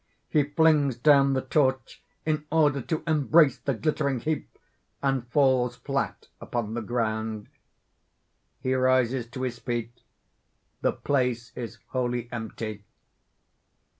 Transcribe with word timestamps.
(He 0.29 0.41
flings 0.41 0.95
down 0.97 1.33
the 1.33 1.43
torch 1.43 2.01
in 2.25 2.47
order 2.51 2.81
to 2.81 3.03
embrace 3.05 3.59
the 3.59 3.75
glittering 3.75 4.19
heap, 4.21 4.57
and 5.03 5.27
falls 5.27 5.75
flat 5.75 6.27
upon 6.41 6.73
the 6.73 6.81
ground. 6.81 7.47
_He 8.65 8.81
rises 8.81 9.27
to 9.27 9.43
his 9.43 9.59
feet. 9.59 10.01
The 10.81 10.93
place 10.93 11.51
is 11.55 11.77
wholly 11.89 12.29
empty. 12.31 12.83